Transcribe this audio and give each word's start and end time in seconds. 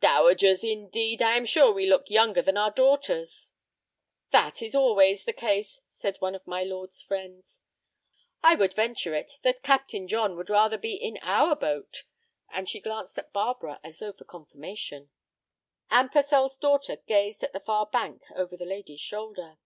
"Dowagers, 0.00 0.64
indeed! 0.64 1.20
I 1.20 1.36
am 1.36 1.44
sure 1.44 1.70
we 1.70 1.84
look 1.84 2.08
younger 2.08 2.40
than 2.40 2.56
our 2.56 2.70
daughters." 2.70 3.52
"That 4.30 4.62
is 4.62 4.74
always 4.74 5.26
the 5.26 5.34
case," 5.34 5.82
said 5.90 6.16
one 6.18 6.34
of 6.34 6.46
my 6.46 6.62
lord's 6.64 7.02
friends. 7.02 7.60
"I 8.42 8.54
would 8.54 8.72
venture 8.72 9.14
it 9.14 9.32
that 9.42 9.62
Captain 9.62 10.08
John 10.08 10.34
would 10.36 10.48
rather 10.48 10.78
be 10.78 10.94
in 10.94 11.18
our 11.20 11.54
boat," 11.54 12.04
and 12.48 12.66
she 12.66 12.80
glanced 12.80 13.18
at 13.18 13.34
Barbara 13.34 13.78
as 13.84 13.98
though 13.98 14.12
for 14.12 14.24
confirmation. 14.24 15.10
Anne 15.90 16.08
Purcell's 16.08 16.56
daughter 16.56 16.96
gazed 17.06 17.42
at 17.42 17.52
the 17.52 17.60
far 17.60 17.84
bank 17.84 18.22
over 18.34 18.56
the 18.56 18.64
lady's 18.64 19.00
shoulder. 19.02 19.58